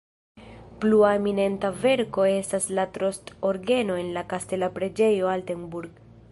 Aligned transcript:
Plua 0.85 1.11
eminenta 1.19 1.69
verko 1.83 2.25
estas 2.31 2.67
la 2.79 2.87
Trost-orgeno 2.97 4.01
en 4.05 4.13
la 4.19 4.27
kastela 4.33 4.75
preĝejo 4.79 5.33
Altenburg. 5.39 6.05